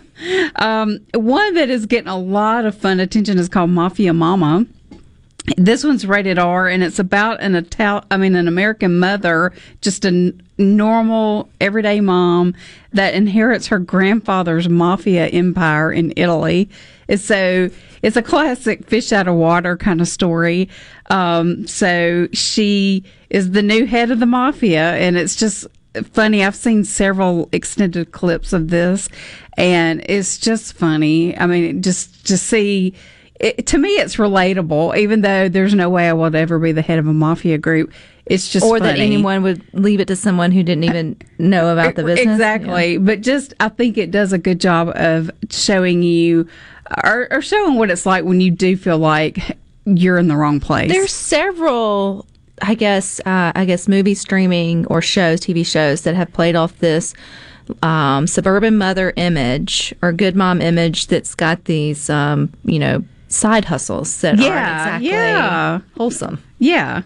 [0.56, 4.66] Um, one that is getting a lot of fun attention is called Mafia Mama.
[5.58, 10.04] This one's rated R, and it's about an Ital- I mean, an American mother, just
[10.04, 12.56] a n- normal, everyday mom
[12.94, 16.70] that inherits her grandfather's mafia empire in Italy.
[17.08, 17.70] And so
[18.02, 20.68] it's a classic fish out of water kind of story.
[21.12, 25.68] Um, so she is the new head of the mafia, and it's just
[26.12, 26.44] funny.
[26.44, 29.10] I've seen several extended clips of this,
[29.58, 31.38] and it's just funny.
[31.38, 32.96] I mean, just to see.
[33.40, 36.82] It, to me, it's relatable, even though there's no way I would ever be the
[36.82, 37.92] head of a mafia group.
[38.26, 41.96] It's just or that anyone would leave it to someone who didn't even know about
[41.96, 42.34] the business.
[42.34, 42.98] Exactly.
[42.98, 46.48] But just, I think it does a good job of showing you
[47.04, 50.60] or, or showing what it's like when you do feel like you're in the wrong
[50.60, 50.92] place.
[50.92, 52.26] There's several,
[52.62, 56.78] I guess, uh, I guess movie streaming or shows, TV shows that have played off
[56.80, 57.14] this
[57.82, 63.04] um, suburban mother image or good mom image that's got these, um, you know,
[63.36, 65.80] side hustles that Yeah, exactly yeah.
[65.98, 66.42] wholesome.
[66.60, 67.04] yeah.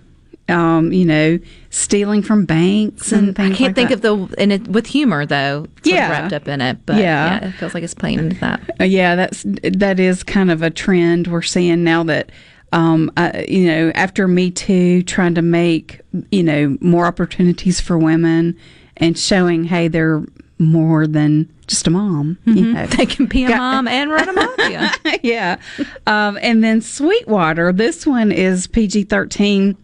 [0.47, 1.37] Um, you know,
[1.69, 4.09] stealing from banks and I things I can't like think that.
[4.09, 6.09] of the and it with humor though, Yeah.
[6.09, 6.77] wrapped up in it.
[6.87, 7.39] But Yeah.
[7.41, 7.47] yeah.
[7.49, 8.59] it feels like it's playing into that.
[8.81, 12.31] Uh, yeah, that's that is kind of a trend we're seeing now that
[12.71, 17.99] um, uh, you know after Me Too, trying to make you know more opportunities for
[17.99, 18.55] women
[18.97, 20.23] and showing hey they're
[20.57, 22.37] more than just a mom.
[22.45, 22.85] You know.
[22.87, 24.91] They can be a Got- mom and run a mafia.
[25.23, 25.57] yeah.
[26.07, 29.77] Um, and then Sweetwater, this one is PG 13.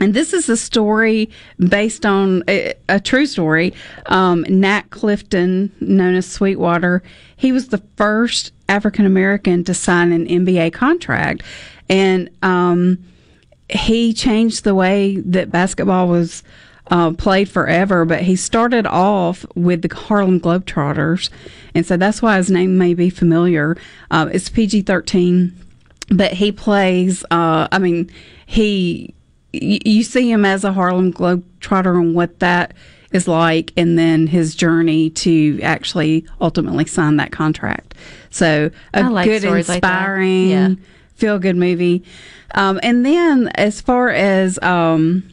[0.00, 1.30] And this is a story
[1.60, 3.72] based on a, a true story.
[4.06, 7.04] Um, Nat Clifton, known as Sweetwater,
[7.36, 11.44] he was the first African American to sign an NBA contract.
[11.88, 12.98] And um,
[13.68, 16.42] he changed the way that basketball was
[16.92, 21.30] uh, played forever, but he started off with the Harlem Globetrotters.
[21.74, 23.76] And so that's why his name may be familiar.
[24.10, 25.52] Uh, it's PG 13,
[26.10, 28.10] but he plays, uh, I mean,
[28.44, 29.14] he,
[29.54, 32.74] y- you see him as a Harlem Globetrotter and what that
[33.10, 37.94] is like, and then his journey to actually ultimately sign that contract.
[38.28, 40.74] So a like good, stories like inspiring, Yeah.
[41.14, 42.04] feel good movie.
[42.54, 45.24] Um, and then as far as um,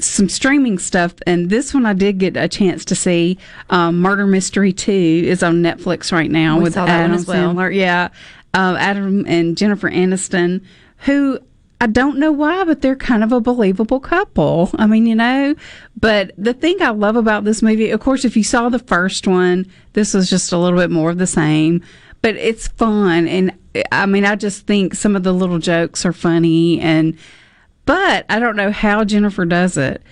[0.00, 3.38] some streaming stuff, and this one I did get a chance to see.
[3.70, 7.16] Um, Murder Mystery Two is on Netflix right now We with saw that one Adam
[7.16, 7.54] as well.
[7.54, 7.74] Sandler.
[7.74, 8.08] Yeah,
[8.54, 10.62] um, Adam and Jennifer Aniston,
[10.98, 11.38] who.
[11.78, 14.70] I don't know why, but they're kind of a believable couple.
[14.76, 15.54] I mean, you know,
[16.00, 19.26] but the thing I love about this movie, of course, if you saw the first
[19.26, 21.82] one, this was just a little bit more of the same,
[22.22, 23.28] but it's fun.
[23.28, 23.52] And
[23.92, 27.18] I mean, I just think some of the little jokes are funny and,
[27.86, 30.02] but I don't know how Jennifer does it.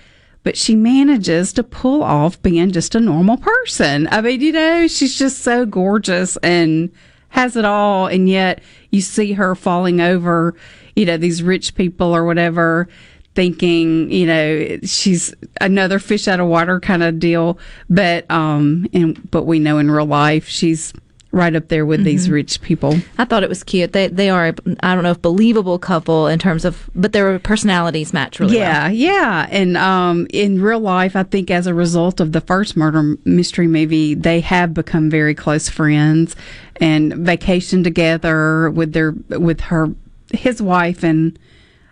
[0.43, 4.07] But she manages to pull off being just a normal person.
[4.11, 6.91] I mean, you know, she's just so gorgeous and
[7.29, 8.05] has it all.
[8.05, 8.61] And yet
[8.91, 10.55] you see her falling over,
[10.95, 12.87] you know, these rich people or whatever,
[13.33, 17.57] thinking, you know, she's another fish out of water kind of deal.
[17.89, 20.93] But, um, and, but we know in real life, she's
[21.35, 22.95] right up there with these rich people.
[23.17, 23.91] I thought it was cute.
[23.91, 28.13] They they are I don't know if believable couple in terms of, but their personalities
[28.13, 28.89] match really well.
[28.89, 29.47] Yeah, yeah.
[29.51, 33.67] And um, in real life, I think as a result of the first murder mystery
[33.67, 36.35] movie, they have become very close friends
[36.77, 39.93] and vacation together with their with her
[40.31, 41.37] his wife and.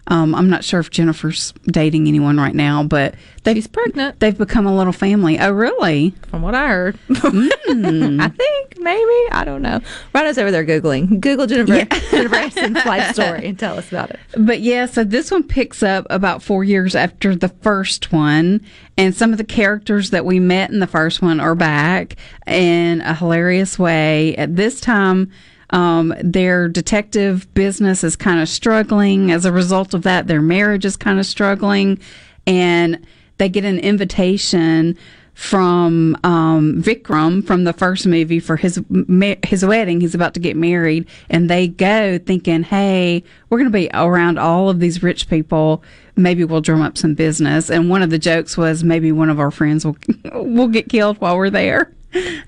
[0.07, 4.19] Um, I'm not sure if Jennifer's dating anyone right now, but they've, She's pregnant.
[4.19, 5.39] They've become a little family.
[5.39, 6.11] Oh, really?
[6.27, 7.47] From what I heard, Hmm.
[8.21, 9.79] I think maybe I don't know.
[10.13, 11.21] Rhino's over there googling.
[11.21, 14.19] Google Jennifer Jennifer Aniston's life story and tell us about it.
[14.37, 18.59] But yeah, so this one picks up about four years after the first one,
[18.97, 22.99] and some of the characters that we met in the first one are back in
[23.01, 24.35] a hilarious way.
[24.35, 25.31] At this time,
[25.73, 29.31] um, their detective business is kind of struggling.
[29.31, 31.99] As a result of that, their marriage is kind of struggling,
[32.45, 33.05] and
[33.39, 34.95] they get an invitation
[35.33, 39.99] from um, Vikram from the first movie for his ma- his wedding.
[39.99, 44.37] He's about to get married, and they go thinking, "Hey, we're going to be around
[44.37, 45.83] all of these rich people.
[46.15, 49.39] Maybe we'll drum up some business." And one of the jokes was, "Maybe one of
[49.39, 49.97] our friends will
[50.33, 51.91] will get killed while we're there."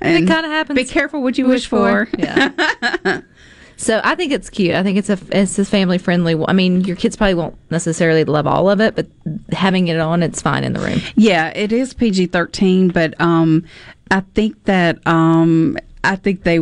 [0.01, 0.75] And kinda happens.
[0.75, 2.07] Be careful what you wish, for.
[2.17, 3.21] Yeah.
[3.77, 4.75] so I think it's cute.
[4.75, 6.41] I think it's a it's a family friendly.
[6.47, 9.07] I mean, your kids probably won't necessarily love all of it, but
[9.51, 10.99] having it on, it's fine in the room.
[11.15, 13.65] Yeah, it is PG thirteen, but um,
[14.11, 16.59] I think that um, I think they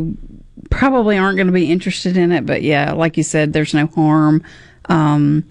[0.69, 2.45] probably aren't going to be interested in it.
[2.45, 4.43] But yeah, like you said, there's no harm.
[4.89, 5.43] Um,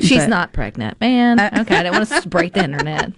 [0.00, 1.38] She's but- not pregnant, man.
[1.40, 3.12] Okay, I didn't want to break the internet.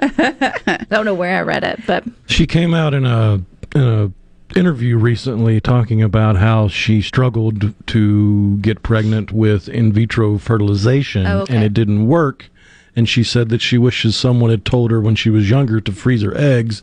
[0.00, 3.40] I don't know where I read it, but She came out in a
[3.74, 4.10] in a
[4.58, 11.40] interview recently talking about how she struggled to get pregnant with in vitro fertilization Oh,
[11.40, 11.54] okay.
[11.54, 12.48] and it didn't work.
[12.94, 15.92] And she said that she wishes someone had told her when she was younger to
[15.92, 16.82] freeze her eggs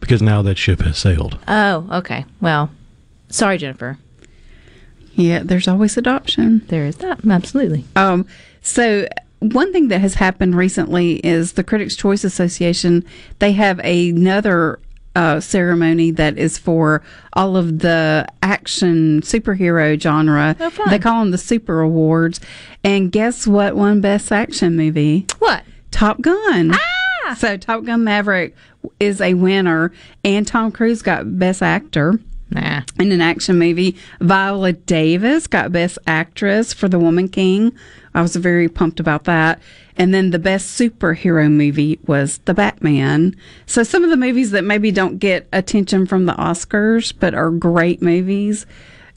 [0.00, 1.38] because now that ship has sailed.
[1.48, 2.24] oh, okay.
[2.40, 2.70] Well,
[3.28, 3.98] sorry, Jennifer.
[5.14, 6.62] Yeah, there's always adoption.
[6.68, 7.20] There is that.
[7.28, 7.84] Absolutely.
[7.96, 8.24] Um,
[8.62, 9.06] so
[9.40, 13.04] one thing that has happened recently is the Critics' Choice Association.
[13.38, 14.80] They have another
[15.14, 20.56] uh, ceremony that is for all of the action superhero genre.
[20.58, 20.70] Oh.
[20.88, 22.40] They call them the Super Awards.
[22.84, 23.76] And guess what?
[23.76, 25.26] Won Best Action Movie.
[25.38, 25.64] What?
[25.90, 26.72] Top Gun.
[26.74, 27.34] Ah!
[27.36, 28.54] So Top Gun Maverick
[29.00, 29.92] is a winner,
[30.24, 32.82] and Tom Cruise got Best Actor Nah.
[32.98, 33.96] in an action movie.
[34.20, 37.76] Viola Davis got Best Actress for The Woman King.
[38.14, 39.60] I was very pumped about that.
[39.96, 43.36] And then the best superhero movie was The Batman.
[43.66, 47.50] So some of the movies that maybe don't get attention from the Oscars but are
[47.50, 48.64] great movies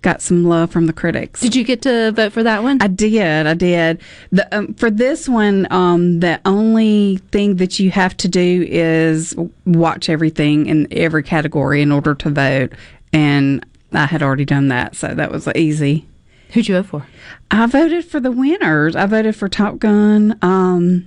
[0.01, 1.41] got some love from the critics.
[1.41, 2.81] Did you get to vote for that one?
[2.81, 3.47] I did.
[3.47, 4.01] I did.
[4.31, 9.35] The um, for this one, um, the only thing that you have to do is
[9.65, 12.73] watch everything in every category in order to vote,
[13.13, 16.06] and I had already done that, so that was easy.
[16.52, 17.08] Who'd you vote for?
[17.50, 18.95] I voted for the winners.
[18.95, 20.38] I voted for Top Gun.
[20.41, 21.06] Um,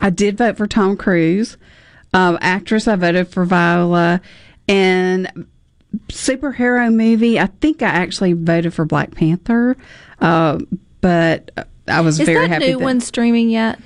[0.00, 1.56] I did vote for Tom Cruise.
[2.14, 4.20] Um, actress, I voted for Viola,
[4.68, 5.46] and
[6.08, 7.38] superhero movie.
[7.38, 9.76] I think I actually voted for Black Panther,
[10.20, 10.58] uh,
[11.00, 12.72] but I was Is very that happy.
[12.72, 13.78] new one streaming yet?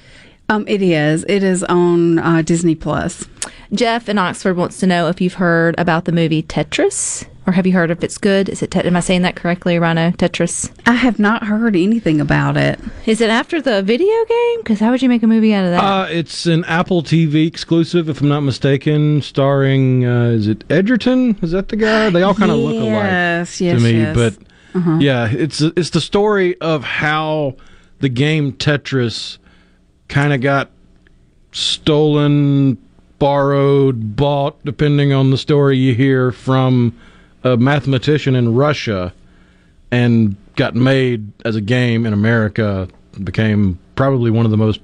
[0.51, 1.25] Um, it is.
[1.29, 3.25] It is on uh, Disney Plus.
[3.73, 7.69] Jeff in Oxford wants to know if you've heard about the movie Tetris, or have
[7.69, 8.49] you heard if it's good?
[8.49, 8.73] Is it?
[8.73, 10.11] Tet- am I saying that correctly, Rhino?
[10.11, 10.73] Tetris.
[10.87, 12.81] I have not heard anything about it.
[13.07, 14.59] Is it after the video game?
[14.59, 15.85] Because how would you make a movie out of that?
[15.85, 21.39] Uh, it's an Apple TV exclusive, if I'm not mistaken, starring, uh, is it Egerton?
[21.43, 22.11] Is that the guy?
[22.11, 22.87] They all kind of look alike.
[22.87, 23.99] Yes, yes, to me.
[23.99, 24.17] yes.
[24.17, 27.55] But yeah, it's it's the story of how
[28.01, 29.39] the game Tetris
[30.11, 30.71] kind of got
[31.53, 32.77] stolen,
[33.19, 36.95] borrowed, bought, depending on the story you hear, from
[37.45, 39.15] a mathematician in Russia,
[39.91, 42.87] and got made as a game in America.
[43.25, 44.81] Became probably one of the most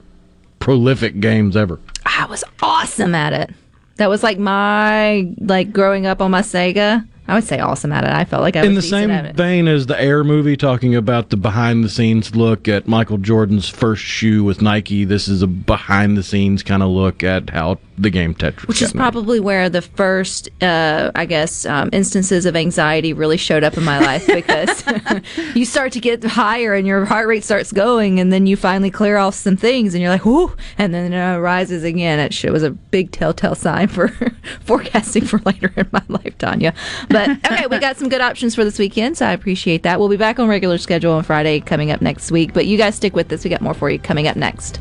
[0.58, 1.78] prolific games ever.
[2.04, 3.54] I was awesome at it.
[3.96, 7.06] That was like my like growing up on my Sega.
[7.28, 8.10] I would say awesome at it.
[8.10, 11.30] I felt like I was in the same vein as the Air movie, talking about
[11.30, 15.04] the behind the scenes look at Michael Jordan's first shoe with Nike.
[15.04, 18.82] This is a behind the scenes kind of look at how the game Tetris, Which
[18.82, 23.76] is probably where the first, uh, I guess, um, instances of anxiety really showed up
[23.76, 24.84] in my life because
[25.54, 28.90] you start to get higher and your heart rate starts going, and then you finally
[28.90, 32.18] clear off some things, and you're like, "Whoo!" and then it rises again.
[32.18, 34.08] It, it was a big telltale sign for
[34.60, 36.74] forecasting for later in my life, Tanya.
[37.08, 39.98] But okay, we got some good options for this weekend, so I appreciate that.
[39.98, 42.94] We'll be back on regular schedule on Friday coming up next week, but you guys
[42.94, 43.44] stick with us.
[43.44, 44.80] We got more for you coming up next.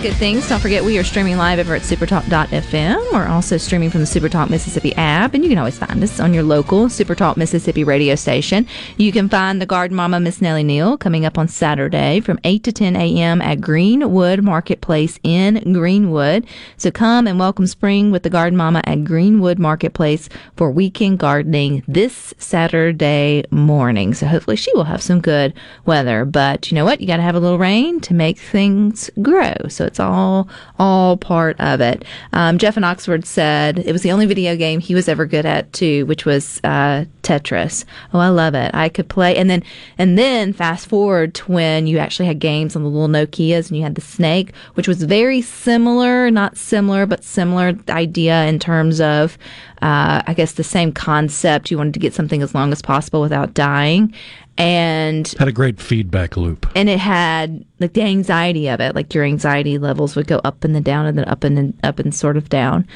[0.00, 0.48] To Good Things.
[0.48, 3.12] Don't forget, we are streaming live over at supertalk.fm.
[3.12, 6.32] We're also streaming from the Supertalk Mississippi app, and you can always find us on
[6.32, 8.66] your local Supertalk Mississippi radio station.
[8.96, 12.64] You can find the Garden Mama, Miss Nellie Neal, coming up on Saturday from 8
[12.64, 13.42] to 10 a.m.
[13.42, 16.46] at Greenwood Marketplace in Greenwood.
[16.76, 21.82] So come and welcome spring with the Garden Mama at Greenwood Marketplace for weekend gardening
[21.86, 24.14] this Saturday morning.
[24.14, 25.52] So hopefully she will have some good
[25.84, 26.24] weather.
[26.24, 27.00] But you know what?
[27.00, 29.54] You got to have a little rain to make things grow.
[29.68, 32.04] So it's all all part of it.
[32.32, 35.44] Um, Jeff in Oxford said it was the only video game he was ever good
[35.44, 37.84] at too, which was uh, Tetris.
[38.14, 38.70] Oh, I love it.
[38.72, 39.62] I could play, and then
[39.98, 43.76] and then fast forward to when you actually had games on the little Nokia's, and
[43.76, 49.00] you had the Snake, which was very similar, not similar, but similar idea in terms
[49.00, 49.36] of.
[49.82, 51.70] Uh, I guess the same concept.
[51.70, 54.12] You wanted to get something as long as possible without dying,
[54.58, 56.66] and Had a great feedback loop.
[56.76, 60.64] and it had like the anxiety of it like your anxiety levels would go up
[60.64, 62.86] and then down and then up and then up and sort of down.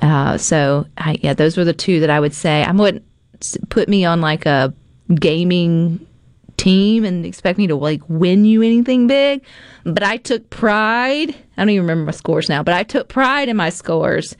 [0.00, 2.62] Uh, so I, yeah those were the two that i would say.
[2.64, 3.04] I wouldn't
[3.68, 4.72] put me on like a
[5.14, 6.06] gaming
[6.56, 9.42] team and expect me to like win you anything big.
[9.84, 13.48] But i took pride i don't even remember my scores now but i took pride
[13.50, 14.36] in my scores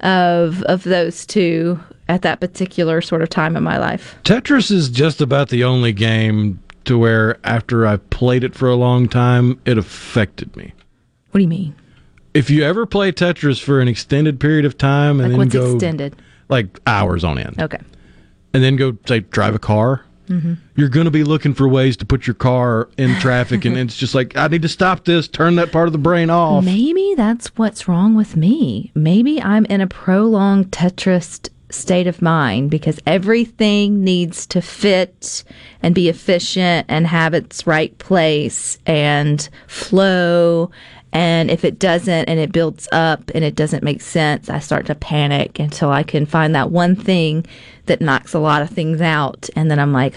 [0.00, 4.16] of of those two at that particular sort of time in my life.
[4.22, 8.76] Tetris is just about the only game to where after I played it for a
[8.76, 10.72] long time, it affected me.
[11.32, 11.74] what do you mean?
[12.32, 15.52] If you ever play Tetris for an extended period of time and like then what's
[15.52, 16.16] go extended?
[16.48, 17.80] like hours on end, okay.
[18.52, 20.54] And then go say drive a car, Mm-hmm.
[20.74, 23.96] you're going to be looking for ways to put your car in traffic, and it's
[23.96, 26.64] just like I need to stop this, turn that part of the brain off.
[26.64, 28.90] Maybe that's what's wrong with me.
[28.94, 35.44] Maybe I'm in a prolonged Tetris state of mind because everything needs to fit
[35.82, 40.70] and be efficient and have its right place and flow.
[41.12, 44.86] And if it doesn't and it builds up and it doesn't make sense, I start
[44.86, 47.46] to panic until I can find that one thing
[47.86, 49.48] that knocks a lot of things out.
[49.56, 50.14] And then I'm like,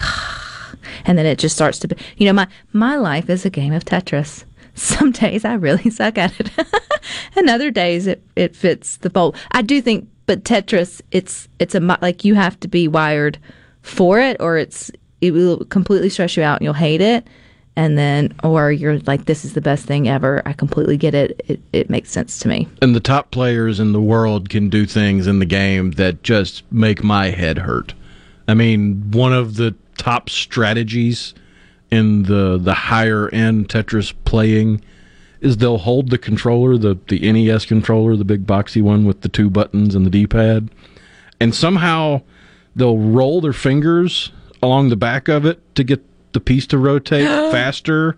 [1.04, 3.72] and then it just starts to be, you know, my, my life is a game
[3.72, 4.44] of Tetris.
[4.74, 6.50] Some days I really suck at it,
[7.36, 9.34] and other days it, it fits the bowl.
[9.50, 13.36] I do think, but Tetris, it's it's a like you have to be wired
[13.82, 14.90] for it, or it's
[15.20, 17.26] it will completely stress you out and you'll hate it,
[17.76, 20.42] and then or you're like, this is the best thing ever.
[20.44, 21.40] I completely get it.
[21.48, 22.68] It it makes sense to me.
[22.82, 26.64] and the top players in the world can do things in the game that just
[26.72, 27.94] make my head hurt.
[28.48, 31.34] I mean, one of the top strategies
[31.90, 34.82] in the the higher end Tetris playing
[35.40, 39.28] is they'll hold the controller, the the NES controller, the big boxy one with the
[39.28, 40.70] two buttons and the D-pad,
[41.40, 42.22] and somehow
[42.76, 47.26] they'll roll their fingers along the back of it to get the piece to rotate
[47.52, 48.16] faster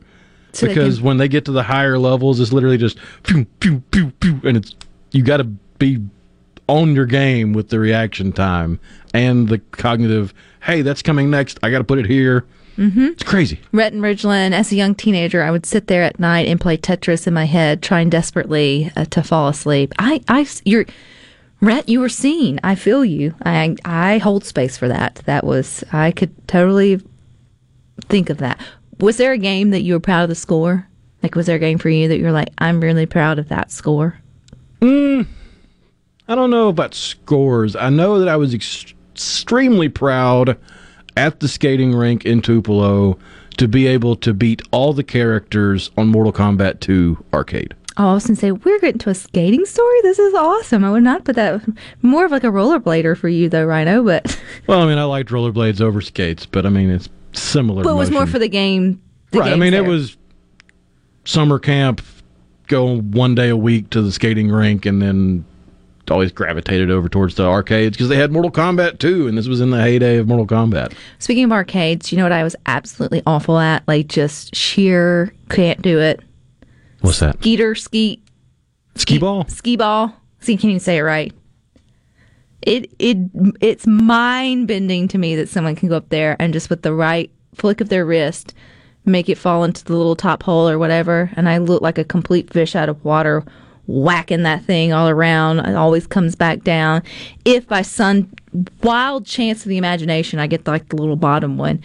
[0.53, 3.81] So because can- when they get to the higher levels, it's literally just pew pew
[3.91, 4.75] pew pew, and it's
[5.11, 5.99] you got to be
[6.69, 8.79] on your game with the reaction time
[9.13, 10.33] and the cognitive.
[10.63, 11.59] Hey, that's coming next.
[11.63, 12.47] I got to put it here.
[12.79, 13.07] Mm-hmm.
[13.09, 13.61] It's crazy.
[13.73, 16.79] Rhett and Ridgeland, as a young teenager, I would sit there at night and play
[16.79, 19.93] Tetris in my head, trying desperately uh, to fall asleep.
[19.99, 20.87] I, I, you're,
[21.61, 22.59] Rhett, you were seen.
[22.65, 23.35] I feel you.
[23.45, 25.17] I, I hold space for that.
[25.27, 27.03] That was, I could totally
[28.13, 28.61] think of that.
[29.01, 30.87] Was there a game that you were proud of the score?
[31.23, 33.73] Like, was there a game for you that you're like, I'm really proud of that
[33.73, 34.19] score?
[34.81, 35.27] Mm,
[36.29, 37.75] I don't know about scores.
[37.75, 40.59] I know that I was ex- extremely proud
[41.17, 43.19] at the skating rink in Tupelo
[43.57, 47.75] to be able to beat all the characters on Mortal Kombat 2 arcade.
[47.97, 50.01] Oh, I was going to say, we're getting to a skating story?
[50.03, 50.85] This is awesome.
[50.85, 51.63] I would not put that
[52.03, 54.39] more of like a rollerblader for you, though, Rhino, but.
[54.67, 57.83] Well, I mean, I liked rollerblades over skates, but I mean, it's similar.
[57.85, 59.01] But it was more for the game.
[59.31, 59.53] The right.
[59.53, 60.17] I mean, it was
[61.25, 62.03] summer camp,
[62.67, 65.45] go one day a week to the skating rink, and then
[66.11, 69.61] always gravitated over towards the arcades because they had Mortal Kombat too, and this was
[69.61, 70.93] in the heyday of Mortal Kombat.
[71.19, 73.87] Speaking of arcades, you know what I was absolutely awful at?
[73.89, 76.21] Like just sheer can't do it.
[77.01, 77.39] What's that?
[77.39, 78.23] Skeeter, skeet,
[78.95, 79.47] Skee ball?
[79.49, 80.15] ski ball.
[80.41, 81.33] See, can't even say it right.
[82.63, 83.19] It it
[83.61, 86.95] it's mind bending to me that someone can go up there and just with the
[86.95, 88.55] right flick of their wrist
[89.05, 92.05] make it fall into the little top hole or whatever, and I look like a
[92.05, 93.45] complete fish out of water
[93.87, 95.59] whacking that thing all around.
[95.61, 97.03] It always comes back down.
[97.45, 98.31] If by some
[98.83, 101.83] wild chance of the imagination I get like the little bottom one,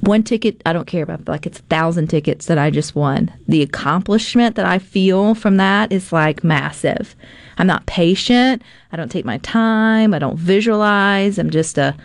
[0.00, 3.32] one ticket I don't care about, like it's a thousand tickets that I just won.
[3.46, 7.16] The accomplishment that I feel from that is like massive.
[7.58, 8.62] I'm not patient.
[8.92, 10.14] I don't take my time.
[10.14, 11.38] I don't visualize.
[11.38, 11.96] I'm just a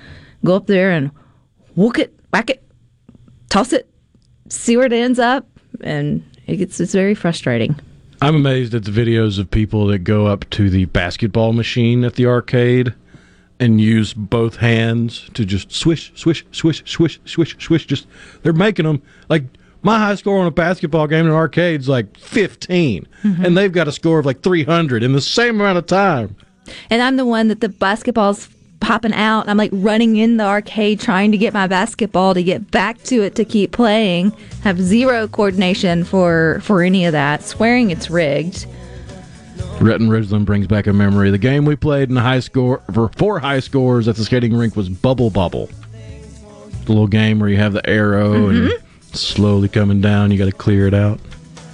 [0.43, 1.11] go up there and
[1.75, 2.63] whook it, whack it,
[3.49, 3.89] toss it,
[4.49, 5.47] see where it ends up,
[5.81, 7.75] and it gets it's very frustrating.
[8.21, 12.15] I'm amazed at the videos of people that go up to the basketball machine at
[12.15, 12.93] the arcade
[13.59, 17.85] and use both hands to just swish, swish, swish, swish, swish, swish.
[17.85, 18.07] Just
[18.41, 19.43] they're making them like
[19.81, 23.45] my high score on a basketball game in an arcade's like 15, mm-hmm.
[23.45, 26.35] and they've got a score of like 300 in the same amount of time.
[26.89, 28.49] And I'm the one that the basketball's
[28.79, 29.47] popping out.
[29.47, 33.23] I'm like running in the arcade trying to get my basketball to get back to
[33.23, 34.31] it to keep playing.
[34.63, 37.43] Have zero coordination for for any of that.
[37.43, 38.65] Swearing it's rigged.
[39.81, 41.31] Rhett and Ridgeland brings back a memory.
[41.31, 44.55] The game we played in the high score for four high scores at the skating
[44.55, 45.69] rink was Bubble Bobble.
[46.85, 48.67] The little game where you have the arrow and mm-hmm.
[48.67, 48.79] you're
[49.13, 50.31] slowly coming down.
[50.31, 51.19] You got to clear it out.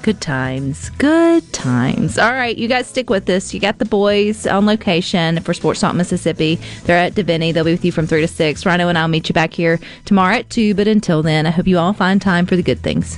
[0.01, 0.89] Good times.
[0.91, 2.17] Good times.
[2.17, 3.53] All right, you guys stick with this.
[3.53, 6.57] You got the boys on location for Sports Talk Mississippi.
[6.85, 7.51] They're at Divinity.
[7.51, 8.65] They'll be with you from 3 to 6.
[8.65, 10.73] Rhino and I'll meet you back here tomorrow at 2.
[10.73, 13.17] But until then, I hope you all find time for the good things.